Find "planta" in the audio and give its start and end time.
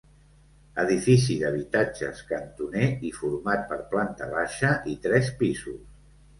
3.95-4.33